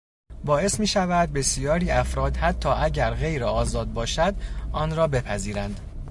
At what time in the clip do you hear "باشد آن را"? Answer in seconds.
3.93-5.07